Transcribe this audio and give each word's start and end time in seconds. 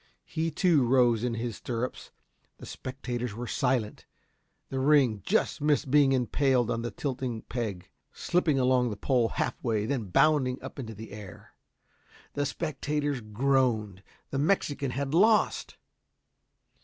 He, 0.25 0.49
too, 0.49 0.83
rose 0.83 1.23
in 1.23 1.35
his 1.35 1.57
stirrups. 1.57 2.09
The 2.57 2.65
spectators 2.65 3.35
were 3.35 3.45
silent. 3.45 4.07
The 4.69 4.79
ring 4.79 5.21
just 5.23 5.61
missed 5.61 5.91
being 5.91 6.11
impaled 6.11 6.71
on 6.71 6.81
the 6.81 6.89
tilting 6.89 7.43
peg, 7.43 7.87
slipping 8.11 8.57
along 8.57 8.89
the 8.89 8.97
pole 8.97 9.29
half 9.29 9.63
way 9.63 9.85
then 9.85 10.05
bounding 10.05 10.59
up 10.63 10.79
into 10.79 10.95
the 10.95 11.11
air. 11.11 11.53
The 12.33 12.47
spectators 12.47 13.21
groaned. 13.21 14.01
The 14.31 14.39
Mexican 14.39 14.89
had 14.89 15.13
lost. 15.13 15.77